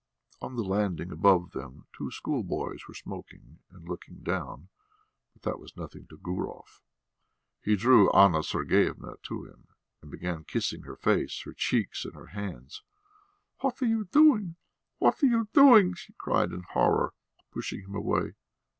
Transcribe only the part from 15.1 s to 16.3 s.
are you doing!" she